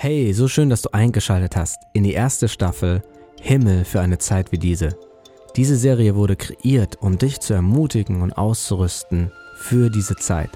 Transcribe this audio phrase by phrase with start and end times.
[0.00, 3.02] Hey, so schön, dass du eingeschaltet hast in die erste Staffel
[3.40, 4.96] Himmel für eine Zeit wie diese.
[5.56, 10.50] Diese Serie wurde kreiert, um dich zu ermutigen und auszurüsten für diese Zeit.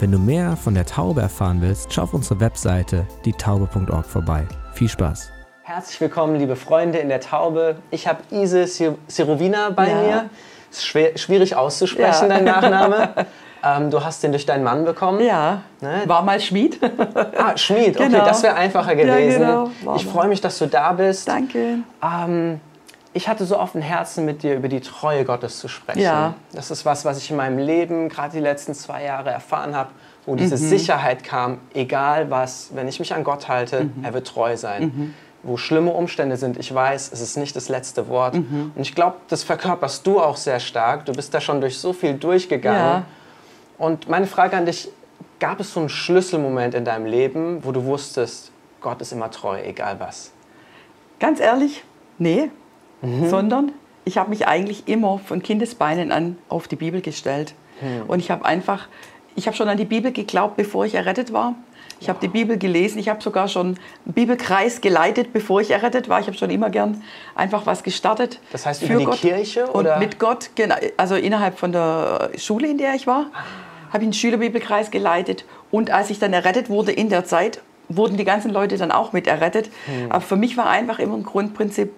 [0.00, 4.46] Wenn du mehr von der Taube erfahren willst, schau auf unsere Webseite dietaube.org vorbei.
[4.74, 5.30] Viel Spaß!
[5.62, 7.76] Herzlich willkommen, liebe Freunde in der Taube.
[7.90, 8.66] Ich habe Ise
[9.06, 10.02] Sirovina bei Ja.
[10.02, 10.30] mir.
[10.70, 12.36] Ist schwer, schwierig auszusprechen, Ja.
[12.36, 13.26] dein Nachname.
[13.64, 15.20] ähm, du hast den durch deinen Mann bekommen.
[15.20, 16.02] Ja, Ne?
[16.06, 16.78] war mal Schmied.
[17.36, 18.24] Ah, Schmied, okay, Genau.
[18.24, 19.40] das wäre einfacher Ja, gewesen.
[19.40, 19.70] genau.
[19.84, 21.28] War Ich freue mich, dass du da bist.
[21.28, 21.78] Danke.
[22.02, 22.60] Ähm,
[23.12, 26.00] ich hatte so auf dem Herzen, mit dir über die Treue Gottes zu sprechen.
[26.00, 26.34] Ja.
[26.52, 29.90] Das ist was, was ich in meinem Leben gerade die letzten zwei Jahre erfahren habe,
[30.26, 30.68] wo diese Mhm.
[30.68, 34.04] Sicherheit kam, egal was, wenn ich mich an Gott halte, Mhm.
[34.04, 35.14] er wird treu sein.
[35.44, 38.34] Wo schlimme Umstände sind, ich weiß, es ist nicht das letzte Wort.
[38.34, 38.72] Mhm.
[38.74, 41.04] Und ich glaube, das verkörperst du auch sehr stark.
[41.06, 42.80] Du bist da schon durch so viel durchgegangen.
[42.80, 43.02] Ja.
[43.78, 44.88] Und meine Frage an dich,
[45.40, 49.58] gab es so einen Schlüsselmoment in deinem Leben, wo du wusstest, Gott ist immer treu,
[49.62, 50.32] egal was?
[51.20, 51.84] Ganz ehrlich,
[52.18, 52.50] nee,
[53.00, 53.28] Mhm.
[53.28, 53.72] sondern
[54.04, 57.54] ich habe mich eigentlich immer von Kindesbeinen an auf die Bibel gestellt.
[57.80, 58.08] Hm.
[58.08, 58.88] Und ich habe einfach,
[59.36, 61.54] ich habe schon an die Bibel geglaubt, bevor ich errettet war.
[62.00, 63.66] Ich habe die Bibel gelesen, ich habe sogar schon
[64.06, 66.20] einen Bibelkreis geleitet, bevor ich errettet war.
[66.20, 67.02] Ich habe schon immer gern
[67.34, 68.40] einfach was gestartet.
[68.52, 69.98] Das heißt, für über die Gott Kirche, Und oder?
[69.98, 70.50] mit Gott,
[70.96, 73.26] also innerhalb von der Schule, in der ich war,
[73.88, 75.44] habe ich einen Schülerbibelkreis geleitet.
[75.70, 79.12] Und als ich dann errettet wurde in der Zeit, wurden die ganzen Leute dann auch
[79.12, 79.70] mit errettet.
[80.10, 81.92] Aber für mich war einfach immer ein Grundprinzip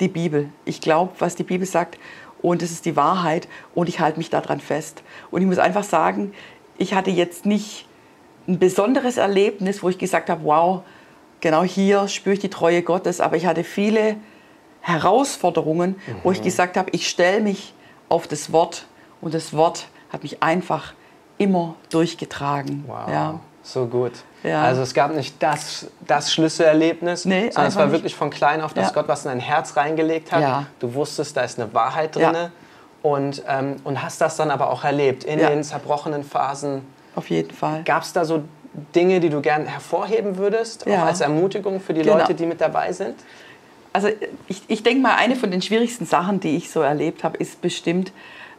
[0.00, 0.48] die Bibel.
[0.64, 1.98] Ich glaube, was die Bibel sagt
[2.42, 5.02] und es ist die Wahrheit und ich halte mich daran fest.
[5.30, 6.32] Und ich muss einfach sagen,
[6.78, 7.86] ich hatte jetzt nicht
[8.46, 10.82] ein besonderes Erlebnis, wo ich gesagt habe, wow,
[11.40, 14.16] genau hier spüre ich die Treue Gottes, aber ich hatte viele
[14.80, 17.72] Herausforderungen, wo ich gesagt habe, ich stelle mich
[18.10, 18.86] auf das Wort
[19.22, 20.92] und das Wort hat mich einfach
[21.38, 22.84] immer durchgetragen.
[22.86, 23.40] Wow, Ja.
[23.62, 24.12] so gut.
[24.42, 24.62] Ja.
[24.62, 27.92] Also es gab nicht das, das Schlüsselerlebnis, Nee, sondern es war nicht.
[27.92, 28.92] wirklich von klein auf, dass Ja.
[28.92, 30.42] Gott was in dein Herz reingelegt hat.
[30.42, 30.66] Ja.
[30.80, 32.36] Du wusstest, da ist eine Wahrheit drin
[33.02, 36.82] und, ähm, und hast das dann aber auch erlebt in den zerbrochenen Phasen.
[37.16, 37.82] Auf jeden Fall.
[37.84, 38.42] Gab es da so
[38.94, 41.02] Dinge, die du gern hervorheben würdest, Ja.
[41.02, 42.18] auch als Ermutigung für die Genau.
[42.18, 43.14] Leute, die mit dabei sind?
[43.92, 44.08] Also
[44.48, 47.60] ich, ich denke mal, eine von den schwierigsten Sachen, die ich so erlebt habe, ist
[47.62, 48.10] bestimmt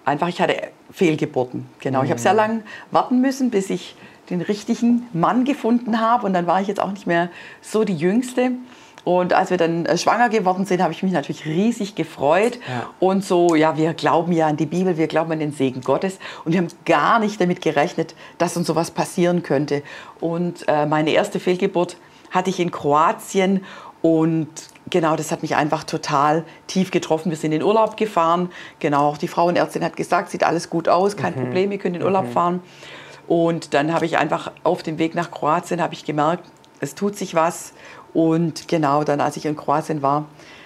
[0.06, 0.56] einfach, ich hatte
[0.92, 1.68] Fehlgeburten.
[1.80, 2.62] Genau, ich habe sehr lange
[2.92, 3.96] warten müssen, bis ich
[4.30, 6.26] den richtigen Mann gefunden habe.
[6.26, 7.30] Und dann war ich jetzt auch nicht mehr
[7.62, 8.52] so die Jüngste.
[9.04, 12.60] Und als wir dann äh, schwanger geworden sind, habe ich mich natürlich riesig gefreut.
[12.68, 12.90] Ja.
[13.00, 16.18] Und so, ja, wir glauben ja an die Bibel, wir glauben an den Segen Gottes.
[16.44, 19.84] Und wir haben gar nicht damit gerechnet, dass uns sowas passieren könnte.
[20.20, 21.98] Und äh, meine erste Fehlgeburt
[22.32, 23.64] hatte ich in Kroatien.
[24.02, 24.50] Und
[24.90, 27.30] genau, das hat mich einfach total tief getroffen.
[27.30, 28.52] Wir sind in den Urlaub gefahren.
[28.80, 32.02] Genau, auch die Frauenärztin hat gesagt, sieht alles gut aus, kein Problem, ihr könnt in
[32.02, 32.62] den Urlaub fahren.
[33.28, 36.46] Und dann habe ich einfach auf dem Weg nach Kroatien habe ich gemerkt,
[36.80, 37.74] es tut sich was.
[38.14, 40.26] Und genau dann, als ich in Kroatien war,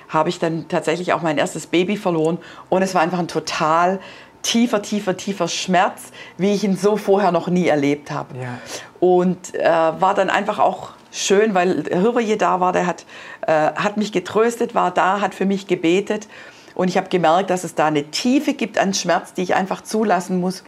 [0.09, 2.38] habe ich dann tatsächlich auch mein erstes Baby verloren.
[2.68, 4.00] Und es war einfach ein total
[4.41, 8.38] tiefer, tiefer, tiefer Schmerz, wie ich ihn so vorher noch nie erlebt habe.
[8.38, 8.58] Ja.
[9.00, 13.06] Und äh, war dann einfach auch schön, weil Hürje da war, der hat,
[13.47, 16.28] äh, hat mich getröstet, war da, hat für mich gebetet.
[16.75, 19.81] Und ich habe gemerkt, dass es da eine Tiefe gibt an Schmerz, die ich einfach
[19.81, 20.64] zulassen muss,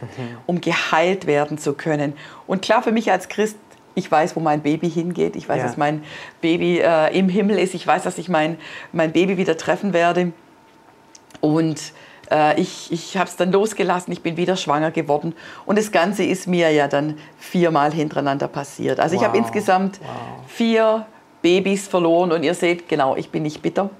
[0.46, 2.12] um geheilt werden zu können.
[2.46, 3.56] Und klar, für mich als Christ,
[3.94, 5.36] ich weiß, wo mein Baby hingeht.
[5.36, 5.64] Ich weiß, Ja.
[5.64, 6.02] dass mein
[6.42, 7.72] Baby äh, im Himmel ist.
[7.74, 8.58] Ich weiß, dass ich mein,
[8.92, 10.32] mein Baby wieder treffen werde.
[11.40, 11.92] Und
[12.32, 15.34] äh, ich, ich habe es dann losgelassen, ich bin wieder schwanger geworden.
[15.66, 18.98] Und das Ganze ist mir ja dann viermal hintereinander passiert.
[18.98, 20.00] Also ich habe Wow, insgesamt
[20.46, 21.06] vier
[21.42, 23.90] Babys verloren und ihr seht, genau, ich bin nicht bitter.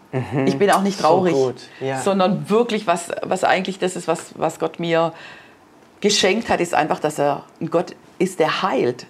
[0.46, 1.02] Ich bin auch nicht Mhm.
[1.02, 2.00] So traurig, gut, ja.
[2.00, 5.12] sondern wirklich, was, was eigentlich das ist, was, was Gott mir
[6.00, 9.06] geschenkt hat, ist einfach, dass er ein Gott ist, der heilt.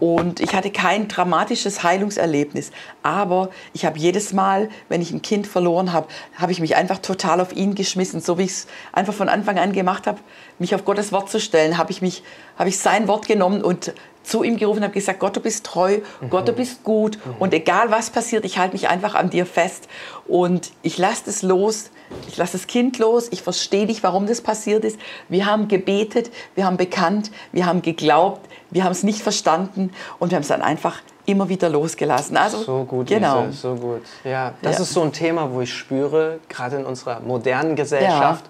[0.00, 2.72] Und ich hatte kein dramatisches Heilungserlebnis.
[3.04, 6.98] Aber ich habe jedes Mal, wenn ich ein Kind verloren habe, habe ich mich einfach
[6.98, 8.20] total auf ihn geschmissen.
[8.20, 10.18] So wie ich es einfach von Anfang an gemacht habe,
[10.58, 12.24] mich auf Gottes Wort zu stellen, habe ich, mich,
[12.58, 13.94] habe ich sein Wort genommen und
[14.28, 15.98] zu ihm gerufen und habe gesagt, Gott, du bist treu,
[16.30, 17.18] Gott, du bist gut.
[17.38, 19.88] Und egal was passiert, ich halte mich einfach an dir fest.
[20.26, 21.90] Und ich lasse es los.
[22.26, 24.98] Ich lasse das Kind los, ich verstehe nicht, warum das passiert ist.
[25.28, 30.30] Wir haben gebetet, wir haben bekannt, wir haben geglaubt, wir haben es nicht verstanden und
[30.30, 32.38] wir haben es dann einfach immer wieder losgelassen.
[32.38, 33.48] Also, So gut, genau.
[33.48, 34.00] Ise, so gut.
[34.24, 34.82] Ja, das Ja.
[34.84, 38.46] ist so ein Thema, wo ich spüre, gerade in unserer modernen Gesellschaft,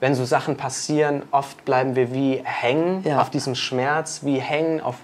[0.00, 3.20] wenn so Sachen passieren, oft bleiben wir wie hängen Ja.
[3.20, 4.96] auf diesem Schmerz, wie hängen auf,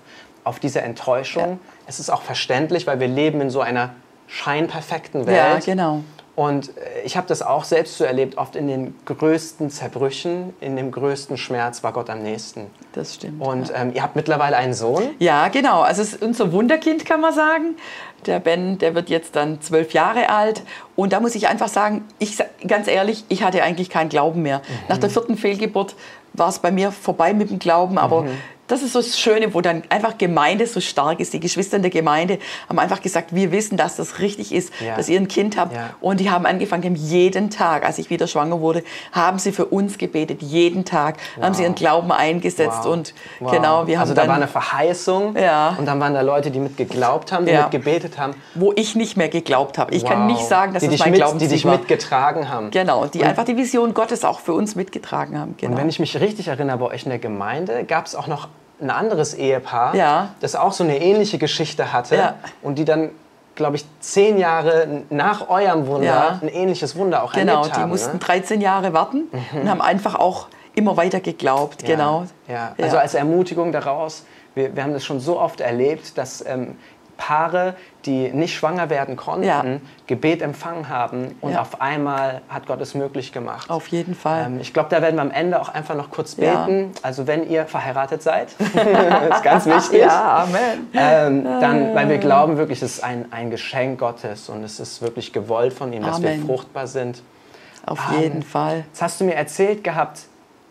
[0.45, 1.53] auf dieser Enttäuschung.
[1.53, 1.59] Ja.
[1.87, 3.91] Es ist auch verständlich, weil wir leben in so einer
[4.27, 5.37] scheinperfekten Welt.
[5.37, 6.03] Ja, genau.
[6.41, 10.75] Und äh, ich habe das auch selbst so erlebt, oft in den größten Zerbrüchen, in
[10.75, 12.69] dem größten Schmerz war Gott am nächsten.
[12.95, 13.43] Das stimmt.
[13.43, 15.11] Und ähm, ihr habt mittlerweile einen Sohn.
[15.19, 15.83] Ja, genau.
[15.83, 17.77] Also es ist unser Wunderkind, kann man sagen.
[18.25, 20.63] Der Ben, der wird jetzt dann zwölf Jahre alt.
[20.97, 24.61] Und da muss ich einfach sagen, ich ganz ehrlich, ich hatte eigentlich keinen Glauben mehr.
[24.61, 24.63] Mhm.
[24.89, 25.95] Nach der vierten Fehlgeburt
[26.33, 28.31] war es bei mir vorbei mit dem Glauben, aber mhm
[28.71, 31.33] das ist so das Schöne, wo dann einfach Gemeinde so stark ist.
[31.33, 32.39] Die Geschwister in der Gemeinde
[32.69, 34.97] haben einfach gesagt, wir wissen, dass das richtig ist, ja.
[34.97, 35.75] dass ihr ein Kind habt.
[35.75, 35.91] Ja.
[36.01, 38.83] Und die haben angefangen, haben jeden Tag, als ich wieder schwanger wurde,
[39.13, 40.43] haben sie für uns gebetet.
[40.43, 41.45] Jeden Tag wow.
[41.45, 42.81] haben sie ihren Glauben eingesetzt.
[42.85, 42.93] Wow.
[42.93, 43.53] Und wow.
[43.53, 45.77] genau, wir haben Also da dann, war eine Verheißung ja.
[45.79, 48.35] und dann waren da Leute, die mit geglaubt haben, die mit gebetet haben.
[48.55, 49.95] Wo ich nicht mehr geglaubt habe.
[49.95, 52.71] Ich kann nicht sagen, dass die das mein mit, Glauben Die dich mitgetragen haben.
[52.71, 55.57] Genau, die und einfach die Vision Gottes auch für uns mitgetragen haben.
[55.57, 55.73] Genau.
[55.73, 58.49] Und wenn ich mich richtig erinnere, bei euch in der Gemeinde gab es auch noch
[58.81, 60.31] ein anderes Ehepaar, ja.
[60.41, 62.35] das auch so eine ähnliche Geschichte hatte ja.
[62.63, 63.11] und die dann
[63.57, 66.39] glaube ich, zehn Jahre nach eurem Wunder ja.
[66.41, 67.75] ein ähnliches Wunder auch genau, erlebt haben.
[67.75, 68.19] Genau, die mussten ne?
[68.19, 69.61] 13 Jahre warten mhm.
[69.61, 71.85] und haben einfach auch immer weiter geglaubt.
[71.85, 72.25] Genau.
[72.49, 72.75] Ja.
[72.81, 74.25] Also als Ermutigung daraus,
[74.55, 76.77] wir, wir haben das schon so oft erlebt, dass ähm,
[77.21, 77.75] Paare,
[78.07, 79.63] die nicht schwanger werden konnten, ja.
[80.07, 81.61] Gebet empfangen haben und ja.
[81.61, 83.69] auf einmal hat Gott es möglich gemacht.
[83.69, 84.47] Auf jeden Fall.
[84.47, 86.81] Ähm, ich glaube, da werden wir am Ende auch einfach noch kurz beten.
[86.81, 87.01] Ja.
[87.03, 90.01] Also wenn ihr verheiratet seid, ist ganz wichtig.
[90.01, 90.89] Ja, Amen.
[90.95, 95.03] Ähm, dann, weil wir glauben wirklich, es ist ein, ein Geschenk Gottes und es ist
[95.03, 96.41] wirklich gewollt von ihm, dass Amen.
[96.41, 97.23] wir fruchtbar sind.
[97.85, 98.85] Auf ähm, jeden Fall.
[98.87, 100.23] Jetzt hast du mir erzählt gehabt,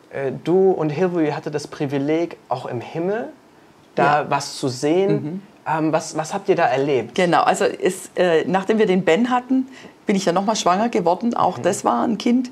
[0.09, 3.29] äh, du und Hilvi hatte das Privileg, auch im Himmel
[3.93, 5.11] da was zu sehen.
[5.11, 7.15] Mhm ähm, was, was habt ihr da erlebt?
[7.15, 9.67] Genau, also ist, äh, nachdem wir den Ben hatten,
[10.05, 11.35] bin ich dann nochmal schwanger geworden.
[11.35, 11.63] Auch mhm.
[11.63, 12.49] das war ein Kind,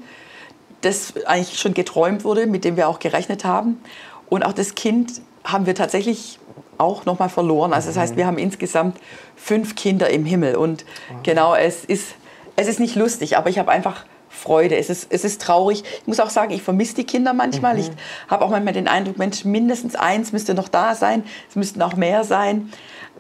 [0.81, 3.81] das eigentlich schon geträumt wurde, mit dem wir auch gerechnet haben.
[4.29, 6.39] Und auch das Kind haben wir tatsächlich
[6.77, 7.73] auch nochmal verloren.
[7.73, 8.17] Also das heißt, mhm.
[8.17, 8.97] wir haben insgesamt
[9.35, 10.55] fünf Kinder im Himmel.
[10.55, 11.17] Und wow.
[11.23, 12.15] genau, es ist,
[12.55, 14.77] es ist nicht lustig, aber ich habe einfach Freude.
[14.77, 15.83] Es ist, es ist traurig.
[16.01, 17.73] Ich muss auch sagen, ich vermisse die Kinder manchmal.
[17.73, 17.79] Mhm.
[17.79, 17.91] Ich
[18.27, 21.23] habe auch manchmal den Eindruck, Mensch, mindestens eins müsste noch da sein.
[21.49, 22.71] Es müssten auch mehr sein.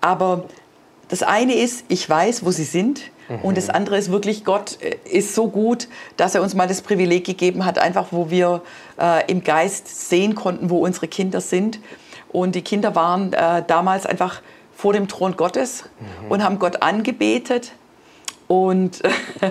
[0.01, 0.45] Aber
[1.09, 3.01] das eine ist, ich weiß, wo sie sind.
[3.29, 3.39] Mhm.
[3.41, 6.81] Und das andere ist wirklich, Gott äh, ist so gut, dass er uns mal das
[6.81, 8.61] Privileg gegeben hat, einfach wo wir
[8.99, 11.79] äh, im Geist sehen konnten, wo unsere Kinder sind.
[12.29, 14.41] Und die Kinder waren äh, damals einfach
[14.75, 16.31] vor dem Thron Gottes mhm.
[16.31, 17.73] und haben Gott angebetet.
[18.47, 19.01] Und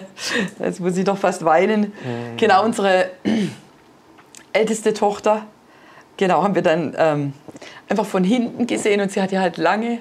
[0.60, 1.80] jetzt muss ich doch fast weinen.
[1.82, 2.36] Mhm.
[2.36, 3.10] Genau, unsere
[4.52, 5.46] älteste Tochter,
[6.16, 7.32] genau, haben wir dann ähm,
[7.88, 9.98] einfach von hinten gesehen und sie hatte halt lange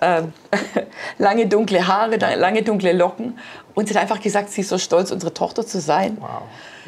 [0.00, 0.32] ähm,
[1.18, 3.38] lange dunkle Haare, lange dunkle Locken.
[3.74, 6.16] Und sie hat einfach gesagt, sie ist so stolz, unsere Tochter zu sein.
[6.20, 6.28] Wow.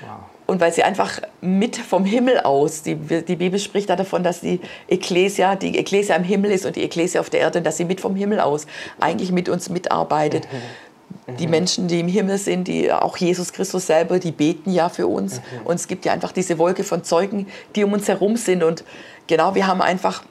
[0.03, 0.17] wow.
[0.47, 4.41] Und weil sie einfach mit vom Himmel aus, die, die Bibel spricht da davon, dass
[4.41, 7.85] die Ekklesia, die Ekklesia im Himmel ist und die Ekklesia auf der Erde, dass sie
[7.85, 8.67] mit vom Himmel aus
[9.01, 10.47] eigentlich mit uns mitarbeitet.
[10.53, 11.37] Mhm.
[11.37, 15.09] Die Menschen, die im Himmel sind, die auch Jesus Christus selber, die beten ja für
[15.09, 15.39] uns.
[15.39, 15.67] Mhm.
[15.67, 18.63] Und es gibt ja einfach diese Wolke von Zeugen, die um uns herum sind.
[18.63, 18.85] Und
[19.27, 20.23] genau, wir haben einfach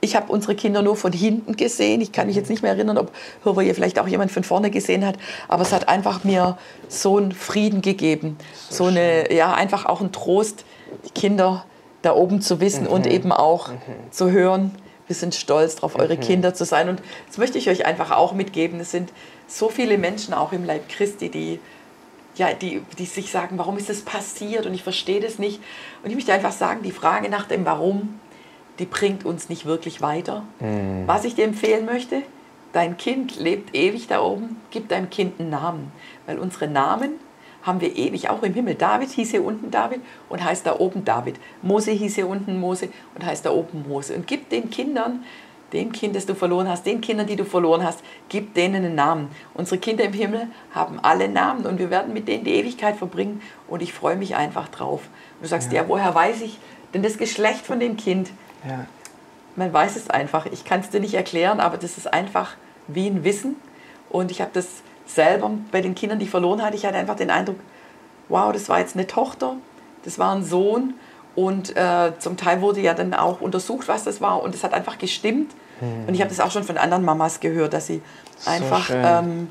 [0.00, 2.00] ich habe unsere Kinder nur von hinten gesehen.
[2.00, 3.12] Ich kann mich jetzt nicht mehr erinnern, ob
[3.60, 5.16] hier vielleicht auch jemand von vorne gesehen hat.
[5.48, 6.56] Aber es hat einfach mir
[6.88, 8.36] so einen Frieden gegeben.
[8.68, 10.64] So, so eine, ja, einfach auch einen Trost,
[11.04, 11.64] die Kinder
[12.02, 12.90] da oben zu wissen mhm.
[12.90, 13.76] und eben auch mhm.
[14.10, 14.74] zu hören.
[15.06, 16.20] Wir sind stolz darauf, eure mhm.
[16.20, 16.88] Kinder zu sein.
[16.88, 18.80] Und das möchte ich euch einfach auch mitgeben.
[18.80, 19.12] Es sind
[19.46, 21.60] so viele Menschen auch im Leib Christi, die,
[22.36, 25.60] ja, die, die sich sagen, warum ist das passiert und ich verstehe das nicht.
[26.02, 28.20] Und ich möchte einfach sagen, die Frage nach dem Warum,
[28.80, 30.42] die bringt uns nicht wirklich weiter.
[30.58, 31.04] Mhm.
[31.06, 32.22] Was ich dir empfehlen möchte,
[32.72, 35.92] dein Kind lebt ewig da oben, gib deinem Kind einen Namen.
[36.26, 37.12] Weil unsere Namen
[37.62, 38.74] haben wir ewig, auch im Himmel.
[38.74, 40.00] David hieß hier unten David
[40.30, 41.36] und heißt da oben David.
[41.60, 44.14] Mose hieß hier unten Mose und heißt da oben Mose.
[44.14, 45.24] Und gib den Kindern,
[45.74, 48.00] dem Kind, das du verloren hast, den Kindern, die du verloren hast,
[48.30, 49.28] gib denen einen Namen.
[49.52, 53.42] Unsere Kinder im Himmel haben alle Namen und wir werden mit denen die Ewigkeit verbringen
[53.68, 55.02] und ich freue mich einfach drauf.
[55.36, 55.82] Und du sagst, ja.
[55.82, 56.58] ja, woher weiß ich
[56.94, 58.30] denn das Geschlecht von dem Kind?
[58.68, 58.86] Ja.
[59.56, 60.46] Man weiß es einfach.
[60.46, 62.52] Ich kann es dir nicht erklären, aber das ist einfach
[62.86, 63.56] wie ein Wissen.
[64.08, 64.66] Und ich habe das
[65.06, 67.58] selber bei den Kindern, die ich verloren hatte, ich hatte einfach den Eindruck,
[68.28, 69.56] wow, das war jetzt eine Tochter,
[70.04, 70.94] das war ein Sohn.
[71.34, 74.42] Und äh, zum Teil wurde ja dann auch untersucht, was das war.
[74.42, 75.52] Und es hat einfach gestimmt.
[75.78, 76.06] Hm.
[76.08, 78.02] Und ich habe das auch schon von anderen Mamas gehört, dass sie
[78.36, 79.48] so einfach ähm,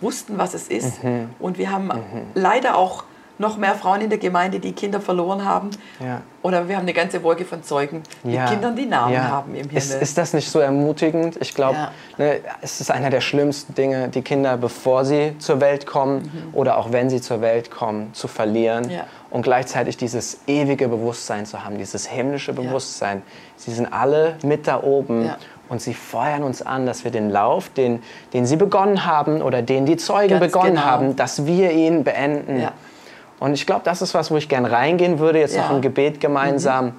[0.00, 1.02] wussten, was es ist.
[1.02, 1.30] Mhm.
[1.38, 2.26] Und wir haben mhm.
[2.34, 3.04] leider auch
[3.42, 5.68] noch mehr Frauen in der Gemeinde, die Kinder verloren haben.
[6.00, 6.22] Ja.
[6.40, 8.46] Oder wir haben eine ganze Wolke von Zeugen, die ja.
[8.46, 9.28] Kindern die Namen ja.
[9.28, 9.76] haben im Himmel.
[9.76, 11.36] Ist, ist, das nicht so ermutigend?
[11.40, 11.76] Ich glaube,
[12.16, 16.54] ne, es ist einer der schlimmsten Dinge, die Kinder, bevor sie zur Welt kommen mhm.
[16.54, 18.90] oder auch wenn sie zur Welt kommen, zu verlieren.
[19.30, 23.22] Und gleichzeitig dieses ewige Bewusstsein zu haben, dieses himmlische Bewusstsein.
[23.56, 25.30] Sie sind alle mit da oben
[25.68, 28.02] und sie feuern uns an, dass wir den Lauf, den,
[28.34, 30.84] den sie begonnen haben oder den die Zeugen Ganz begonnen genau.
[30.84, 32.68] haben, dass wir ihn beenden.
[33.42, 35.62] Und ich glaube, das ist was, wo ich gern reingehen würde, jetzt ja.
[35.62, 36.92] noch im Gebet gemeinsam, mhm.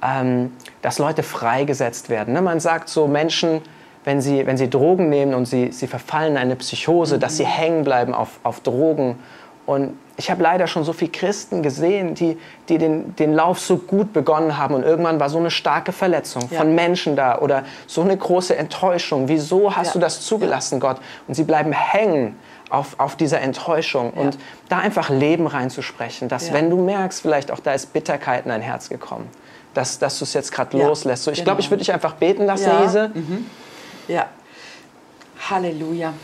[0.00, 2.32] ähm, dass Leute freigesetzt werden.
[2.32, 2.40] Ne?
[2.42, 3.60] Man sagt so, Menschen,
[4.04, 7.20] wenn sie, wenn sie Drogen nehmen und sie, sie verfallen in eine Psychose, mhm.
[7.20, 7.48] dass sie mhm.
[7.48, 9.18] hängen bleiben auf, auf Drogen.
[9.66, 13.76] Und ich habe leider schon so viele Christen gesehen, die, die den, den Lauf so
[13.76, 16.58] gut begonnen haben und irgendwann war so eine starke Verletzung ja.
[16.58, 19.26] von Menschen da oder so eine große Enttäuschung.
[19.26, 19.92] Wieso hast ja.
[19.94, 20.88] du das zugelassen, ja.
[20.92, 21.00] Gott?
[21.26, 22.36] Und sie bleiben hängen
[22.70, 27.60] auf, auf dieser Enttäuschung und da einfach Leben reinzusprechen, dass wenn du merkst, vielleicht auch
[27.60, 29.28] da ist Bitterkeit in dein Herz gekommen,
[29.74, 31.24] dass, dass du es jetzt gerade loslässt.
[31.24, 31.46] So, ich genau.
[31.46, 33.10] glaube, ich würde dich einfach beten lassen, Lise.
[33.14, 33.46] Mhm.
[34.08, 34.26] Ja.
[35.48, 36.14] Halleluja.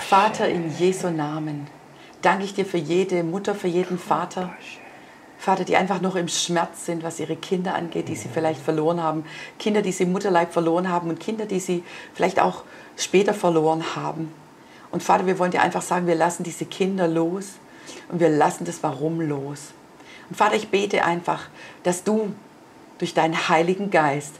[0.00, 1.68] Vater in Jesu Namen
[2.20, 4.50] danke ich dir für jede Mutter, für jeden Vater.
[5.38, 9.00] Vater, die einfach noch im Schmerz sind, was ihre Kinder angeht, die sie vielleicht verloren
[9.00, 9.24] haben.
[9.58, 12.64] Kinder, die sie im Mutterleib verloren haben und Kinder, die sie vielleicht auch
[12.96, 14.32] später verloren haben.
[14.96, 17.56] Und Vater, wir wollen dir einfach sagen, wir lassen diese Kinder los
[18.08, 19.74] und wir lassen das Warum los.
[20.30, 21.50] Und Vater, ich bete einfach,
[21.82, 22.32] dass du
[22.98, 24.34] durch deinen Heiligen Geist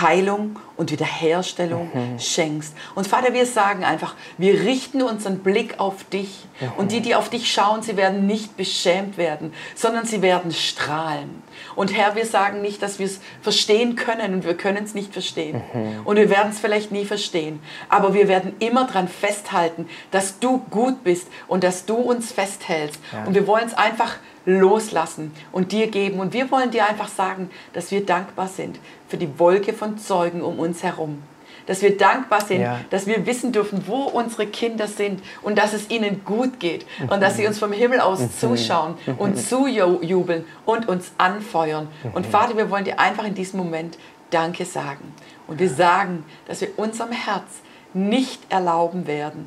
[0.00, 2.18] Heilung und Wiederherstellung mhm.
[2.18, 2.74] schenkst.
[2.94, 6.46] Und Vater, wir sagen einfach, wir richten unseren Blick auf dich.
[6.60, 6.72] Mhm.
[6.76, 11.42] Und die, die auf dich schauen, sie werden nicht beschämt werden, sondern sie werden strahlen.
[11.74, 15.12] Und Herr, wir sagen nicht, dass wir es verstehen können und wir können es nicht
[15.12, 15.62] verstehen.
[15.72, 16.00] Mhm.
[16.04, 17.60] Und wir werden es vielleicht nie verstehen.
[17.88, 23.00] Aber wir werden immer daran festhalten, dass du gut bist und dass du uns festhältst.
[23.12, 23.24] Ja.
[23.24, 24.16] Und wir wollen es einfach
[24.48, 26.18] loslassen und dir geben.
[26.18, 30.40] Und wir wollen dir einfach sagen, dass wir dankbar sind für die Wolke von Zeugen
[30.40, 31.22] um uns herum.
[31.66, 32.80] Dass wir dankbar sind, ja.
[32.88, 37.10] dass wir wissen dürfen, wo unsere Kinder sind und dass es ihnen gut geht mhm.
[37.10, 38.32] und dass sie uns vom Himmel aus mhm.
[38.32, 39.14] zuschauen mhm.
[39.18, 41.88] und zujubeln und uns anfeuern.
[42.14, 42.30] Und mhm.
[42.30, 43.98] Vater, wir wollen dir einfach in diesem Moment
[44.30, 45.12] Danke sagen.
[45.46, 47.60] Und wir sagen, dass wir unserem Herz
[47.92, 49.46] nicht erlauben werden,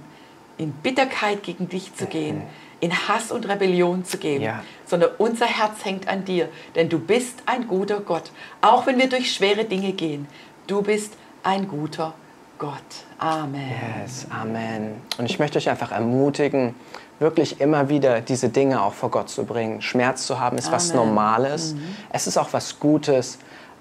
[0.58, 4.64] in Bitterkeit gegen dich zu gehen, mhm in Hass und Rebellion zu geben, ja.
[4.86, 8.32] sondern unser Herz hängt an dir, denn du bist ein guter Gott.
[8.60, 10.28] Auch wenn wir durch schwere Dinge gehen,
[10.68, 12.14] du bist ein guter
[12.58, 12.74] Gott.
[13.20, 13.72] Amen.
[14.02, 15.02] Yes, Amen.
[15.18, 16.76] Und ich möchte euch einfach ermutigen,
[17.20, 19.82] wirklich immer wieder diese Dinge auch vor Gott zu bringen.
[19.82, 20.76] Schmerz zu haben ist Amen.
[20.76, 21.74] was Normales.
[21.76, 21.96] Mhm.
[22.10, 23.38] Es ist auch was Gutes.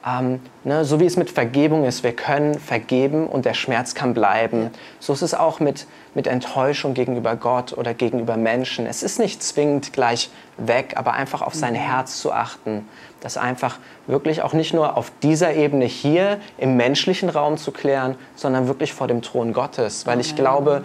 [0.07, 4.15] Ähm, ne, so wie es mit Vergebung ist, wir können vergeben und der Schmerz kann
[4.15, 4.63] bleiben.
[4.63, 4.71] Ja.
[4.99, 8.87] So ist es auch mit, mit Enttäuschung gegenüber Gott oder gegenüber Menschen.
[8.87, 11.79] Es ist nicht zwingend gleich weg, aber einfach auf sein mhm.
[11.79, 12.89] Herz zu achten.
[13.21, 18.17] Das einfach wirklich auch nicht nur auf dieser Ebene hier im menschlichen Raum zu klären,
[18.35, 20.07] sondern wirklich vor dem Thron Gottes.
[20.07, 20.83] Weil ich glaube,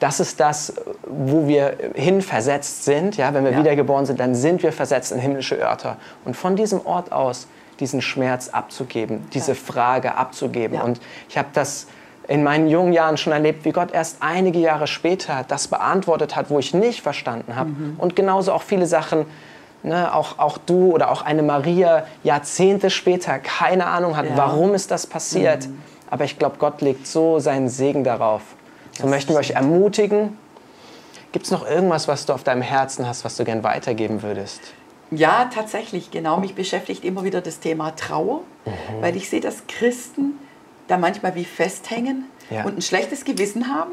[0.00, 0.74] das ist das,
[1.06, 3.16] wo wir hin versetzt sind.
[3.16, 3.58] Ja, wenn wir ja.
[3.60, 5.96] wiedergeboren sind, dann sind wir versetzt in himmlische Örter.
[6.24, 7.46] Und von diesem Ort aus
[7.80, 10.76] diesen Schmerz abzugeben, diese Frage abzugeben.
[10.76, 10.84] Ja.
[10.84, 11.86] Und ich habe das
[12.28, 16.50] in meinen jungen Jahren schon erlebt, wie Gott erst einige Jahre später das beantwortet hat,
[16.50, 17.70] wo ich nicht verstanden habe.
[17.70, 17.96] Mhm.
[17.98, 19.26] Und genauso auch viele Sachen,
[19.82, 24.36] ne, auch, auch du oder auch eine Maria Jahrzehnte später keine Ahnung hat, ja.
[24.36, 25.68] warum ist das passiert.
[25.68, 25.78] Mhm.
[26.10, 28.42] Aber ich glaube, Gott legt so seinen Segen darauf.
[28.92, 30.36] So das möchten wir euch ermutigen.
[31.32, 34.60] Gibt es noch irgendwas, was du auf deinem Herzen hast, was du gern weitergeben würdest?
[35.10, 36.38] Ja, tatsächlich, genau.
[36.38, 38.70] Mich beschäftigt immer wieder das Thema Trauer, mhm.
[39.00, 40.38] weil ich sehe, dass Christen
[40.88, 42.64] da manchmal wie festhängen ja.
[42.64, 43.92] und ein schlechtes Gewissen haben,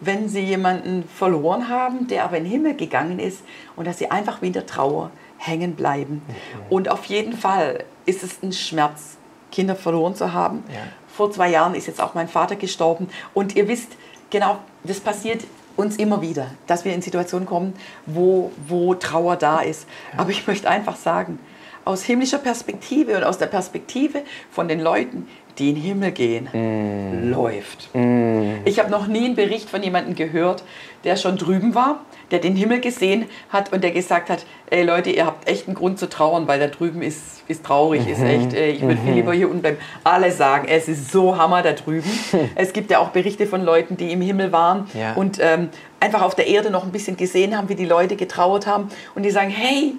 [0.00, 3.42] wenn sie jemanden verloren haben, der aber in den Himmel gegangen ist
[3.76, 6.22] und dass sie einfach wie in der Trauer hängen bleiben.
[6.26, 6.32] Mhm.
[6.68, 9.16] Und auf jeden Fall ist es ein Schmerz,
[9.50, 10.62] Kinder verloren zu haben.
[10.68, 10.80] Ja.
[11.08, 13.92] Vor zwei Jahren ist jetzt auch mein Vater gestorben und ihr wisst,
[14.30, 15.42] genau, das passiert
[15.80, 17.74] uns immer wieder, dass wir in Situationen kommen,
[18.06, 19.86] wo, wo Trauer da ist.
[20.16, 21.38] Aber ich möchte einfach sagen,
[21.84, 25.28] aus himmlischer Perspektive und aus der Perspektive von den Leuten,
[25.58, 27.30] die in den Himmel gehen, mm.
[27.30, 27.94] läuft.
[27.94, 28.56] Mm.
[28.64, 30.62] Ich habe noch nie einen Bericht von jemandem gehört,
[31.04, 35.10] der schon drüben war, der den Himmel gesehen hat und der gesagt hat, ey Leute,
[35.10, 38.12] ihr habt echt einen Grund zu trauern, weil da drüben ist, ist traurig, mhm.
[38.12, 39.04] ist echt, äh, ich würde mhm.
[39.04, 39.78] viel lieber hier unten bleiben.
[40.04, 42.08] Alle sagen, es ist so Hammer da drüben.
[42.54, 45.14] es gibt ja auch Berichte von Leuten, die im Himmel waren ja.
[45.14, 48.66] und ähm, einfach auf der Erde noch ein bisschen gesehen haben, wie die Leute getrauert
[48.66, 49.94] haben und die sagen, hey,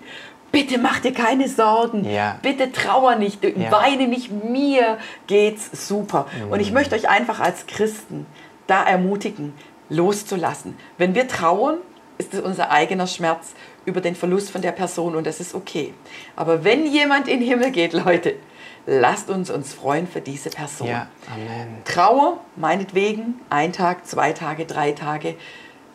[0.52, 2.38] bitte mach dir keine Sorgen, ja.
[2.42, 3.72] bitte trauer nicht, ja.
[3.72, 6.28] weine nicht, mir geht's super.
[6.46, 6.52] Mhm.
[6.52, 8.26] Und ich möchte euch einfach als Christen
[8.68, 9.54] da ermutigen,
[9.90, 10.78] loszulassen.
[10.98, 11.78] Wenn wir trauern,
[12.18, 13.54] ist es unser eigener Schmerz
[13.86, 15.94] über den Verlust von der Person und das ist okay.
[16.36, 18.36] Aber wenn jemand in den Himmel geht, Leute,
[18.86, 20.88] lasst uns uns freuen für diese Person.
[20.88, 21.08] Ja,
[21.86, 25.36] Trauer, meinetwegen, ein Tag, zwei Tage, drei Tage,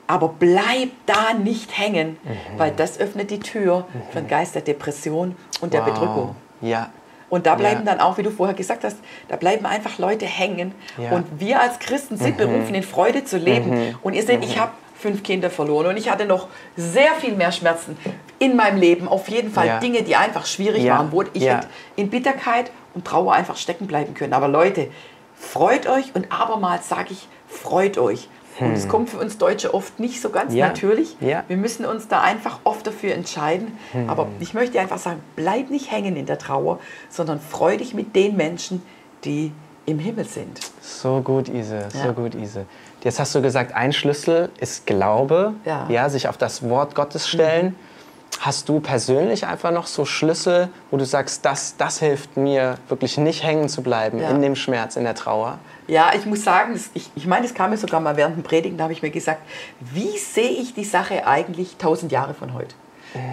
[0.06, 2.58] aber bleib da nicht hängen, mhm.
[2.58, 4.02] weil das öffnet die Tür mhm.
[4.10, 5.92] für den Geist der Depression und der wow.
[5.92, 6.36] Bedrückung.
[6.60, 6.90] Ja,
[7.28, 7.92] Und da bleiben ja.
[7.92, 8.96] dann auch, wie du vorher gesagt hast,
[9.28, 10.75] da bleiben einfach Leute hängen.
[10.96, 11.10] Ja.
[11.10, 12.48] Und wir als Christen sind mhm.
[12.50, 13.70] berufen, in Freude zu leben.
[13.70, 13.98] Mhm.
[14.02, 14.46] Und ihr seht, mhm.
[14.46, 17.96] ich habe fünf Kinder verloren und ich hatte noch sehr viel mehr Schmerzen
[18.38, 19.08] in meinem Leben.
[19.08, 19.80] Auf jeden Fall ja.
[19.80, 24.14] Dinge, die einfach schwierig waren, wo ich hätte in Bitterkeit und Trauer einfach stecken bleiben
[24.14, 24.32] können.
[24.32, 24.88] Aber Leute,
[25.34, 28.28] freut euch und abermals sage ich, freut euch.
[28.58, 28.88] Und es hm.
[28.90, 30.68] kommt für uns Deutsche oft nicht so ganz ja.
[30.68, 31.16] natürlich.
[31.20, 31.44] Ja.
[31.48, 33.76] Wir müssen uns da einfach oft dafür entscheiden.
[33.92, 34.08] Hm.
[34.08, 36.78] Aber ich möchte einfach sagen, bleib nicht hängen in der Trauer,
[37.10, 38.82] sondern freu dich mit den Menschen,
[39.25, 39.52] die
[39.84, 40.60] im Himmel sind.
[40.80, 42.12] So gut, Ise, so ja.
[42.12, 42.66] gut, Ise.
[43.02, 45.86] Jetzt hast du gesagt, ein Schlüssel ist Glaube, ja.
[45.88, 47.66] ja sich auf das Wort Gottes stellen.
[47.66, 47.95] Mhm.
[48.40, 53.18] Hast du persönlich einfach noch so Schlüssel, wo du sagst, das, das hilft mir, wirklich
[53.18, 54.30] nicht hängen zu bleiben ja.
[54.30, 55.58] in dem Schmerz, in der Trauer?
[55.88, 58.42] Ja, ich muss sagen, das, ich, ich meine, es kam mir sogar mal während dem
[58.42, 59.40] Predigen, da habe ich mir gesagt,
[59.80, 62.74] wie sehe ich die Sache eigentlich tausend Jahre von heute?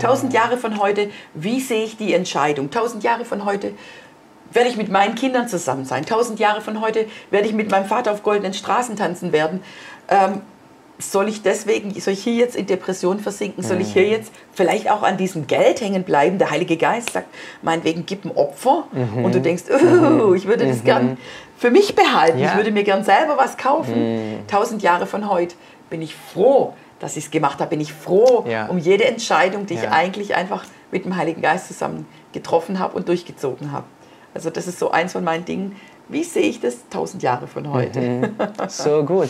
[0.01, 2.72] Tausend Jahre von heute, wie sehe ich die Entscheidung?
[2.72, 3.74] Tausend Jahre von heute
[4.51, 6.05] werde ich mit meinen Kindern zusammen sein.
[6.05, 9.63] Tausend Jahre von heute werde ich mit meinem Vater auf goldenen Straßen tanzen werden.
[10.10, 10.41] Ähm,
[11.00, 13.64] soll ich deswegen, soll ich hier jetzt in Depression versinken?
[13.64, 14.12] Soll ich hier mhm.
[14.12, 16.38] jetzt vielleicht auch an diesem Geld hängen bleiben?
[16.38, 17.28] Der Heilige Geist sagt,
[17.62, 18.86] meinetwegen gib ein Opfer.
[18.92, 19.26] Mhm.
[19.26, 20.86] Und du denkst, oh, ich würde das mhm.
[20.86, 21.18] gern
[21.58, 22.38] für mich behalten.
[22.38, 22.52] Ja.
[22.52, 24.34] Ich würde mir gern selber was kaufen.
[24.34, 24.48] Mhm.
[24.48, 25.56] Tausend Jahre von heute
[25.90, 27.72] bin ich froh, dass ich es gemacht habe.
[27.72, 28.68] Bin ich froh ja.
[28.68, 29.84] um jede Entscheidung, die ja.
[29.84, 33.86] ich eigentlich einfach mit dem Heiligen Geist zusammen getroffen habe und durchgezogen habe.
[34.36, 35.76] Also das ist so eins von meinen Dingen.
[36.08, 38.00] Wie sehe ich das tausend Jahre von heute?
[38.00, 38.36] Mhm.
[38.68, 39.30] So gut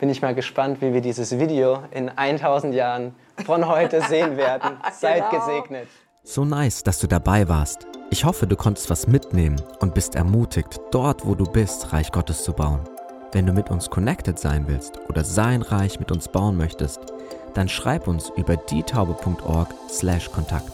[0.00, 4.76] bin ich mal gespannt, wie wir dieses Video in 1000 Jahren von heute sehen werden.
[4.92, 5.46] Seid genau.
[5.46, 5.88] gesegnet.
[6.24, 7.86] So nice, dass du dabei warst.
[8.10, 12.44] Ich hoffe, du konntest was mitnehmen und bist ermutigt, dort, wo du bist, Reich Gottes
[12.44, 12.80] zu bauen.
[13.32, 17.00] Wenn du mit uns connected sein willst oder sein Reich mit uns bauen möchtest,
[17.54, 20.72] dann schreib uns über dietaube.org/kontakt.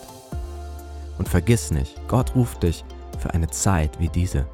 [1.19, 2.85] Und vergiss nicht, Gott ruft dich
[3.19, 4.47] für eine Zeit wie diese.